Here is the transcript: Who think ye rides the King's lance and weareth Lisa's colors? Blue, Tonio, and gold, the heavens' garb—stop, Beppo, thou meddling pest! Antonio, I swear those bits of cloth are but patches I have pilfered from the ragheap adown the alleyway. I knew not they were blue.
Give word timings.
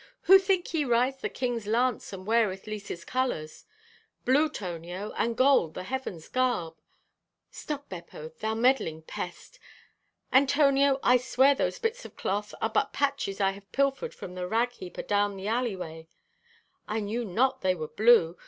Who 0.21 0.39
think 0.39 0.73
ye 0.73 0.83
rides 0.83 1.17
the 1.17 1.29
King's 1.29 1.67
lance 1.67 2.11
and 2.11 2.25
weareth 2.25 2.65
Lisa's 2.65 3.05
colors? 3.05 3.65
Blue, 4.25 4.49
Tonio, 4.49 5.13
and 5.15 5.37
gold, 5.37 5.75
the 5.75 5.83
heavens' 5.83 6.27
garb—stop, 6.27 7.87
Beppo, 7.87 8.29
thou 8.29 8.55
meddling 8.55 9.03
pest! 9.03 9.59
Antonio, 10.33 10.99
I 11.03 11.17
swear 11.17 11.53
those 11.53 11.77
bits 11.77 12.03
of 12.03 12.15
cloth 12.17 12.55
are 12.63 12.69
but 12.71 12.93
patches 12.93 13.39
I 13.39 13.51
have 13.51 13.71
pilfered 13.71 14.15
from 14.15 14.33
the 14.33 14.47
ragheap 14.47 14.97
adown 14.97 15.35
the 15.37 15.47
alleyway. 15.47 16.07
I 16.87 16.99
knew 16.99 17.23
not 17.23 17.61
they 17.61 17.75
were 17.75 17.87
blue. 17.89 18.39